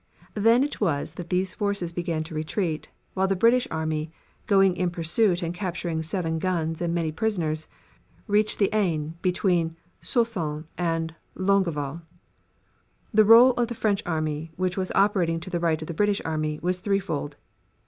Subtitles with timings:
[0.33, 4.11] Then it was that these forces began to retreat, while the British army,
[4.47, 7.67] going in pursuit and capturing seven guns and many prisoners,
[8.25, 12.01] reached the Aisne between Soissons and Longueval.
[13.13, 16.19] The role of the French army, which was operating to the right of the British
[16.25, 17.35] army, was threefold.